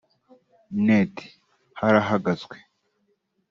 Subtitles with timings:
[0.85, 1.15] net/
[1.79, 2.55] Harahagazwe